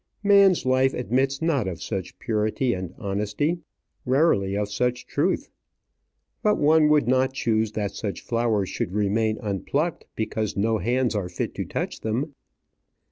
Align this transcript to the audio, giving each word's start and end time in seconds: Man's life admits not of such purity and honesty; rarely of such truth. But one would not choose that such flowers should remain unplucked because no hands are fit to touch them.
Man's 0.23 0.65
life 0.65 0.95
admits 0.95 1.43
not 1.43 1.67
of 1.67 1.79
such 1.79 2.17
purity 2.17 2.73
and 2.73 2.95
honesty; 2.97 3.59
rarely 4.03 4.57
of 4.57 4.71
such 4.71 5.05
truth. 5.05 5.51
But 6.41 6.57
one 6.57 6.89
would 6.89 7.07
not 7.07 7.33
choose 7.33 7.73
that 7.73 7.91
such 7.91 8.21
flowers 8.21 8.67
should 8.67 8.93
remain 8.93 9.37
unplucked 9.43 10.07
because 10.15 10.57
no 10.57 10.79
hands 10.79 11.13
are 11.13 11.29
fit 11.29 11.53
to 11.53 11.65
touch 11.65 12.01
them. 12.01 12.33